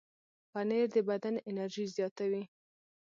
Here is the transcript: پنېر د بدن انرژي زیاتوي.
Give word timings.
پنېر 0.51 0.85
د 0.95 0.97
بدن 1.09 1.35
انرژي 1.49 1.85
زیاتوي. 1.95 2.43